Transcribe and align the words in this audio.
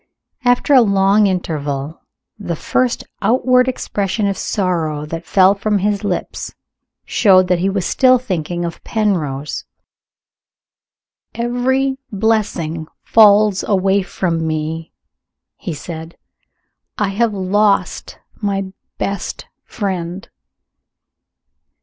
After 0.43 0.73
a 0.73 0.81
long 0.81 1.27
interval, 1.27 2.01
the 2.39 2.55
first 2.55 3.03
outward 3.21 3.67
expression 3.67 4.25
of 4.27 4.35
sorrow 4.35 5.05
that 5.05 5.27
fell 5.27 5.53
from 5.53 5.77
his 5.77 6.03
lips 6.03 6.55
showed 7.05 7.47
that 7.49 7.59
he 7.59 7.69
was 7.69 7.85
still 7.85 8.17
thinking 8.17 8.65
of 8.65 8.83
Penrose. 8.83 9.63
"Every 11.35 11.99
blessing 12.11 12.87
falls 13.03 13.61
away 13.63 14.01
from 14.01 14.47
me," 14.47 14.91
he 15.55 15.75
said. 15.75 16.17
"I 16.97 17.09
have 17.09 17.31
lost 17.35 18.17
my 18.41 18.73
best 18.97 19.45
friend." 19.65 20.27